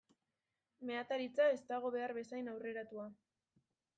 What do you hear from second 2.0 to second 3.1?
bezain aurreratua.